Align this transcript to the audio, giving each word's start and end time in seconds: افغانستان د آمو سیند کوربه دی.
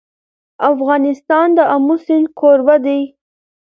افغانستان 0.71 1.47
د 1.57 1.59
آمو 1.75 1.95
سیند 2.05 2.27
کوربه 2.39 2.75
دی. 2.85 3.01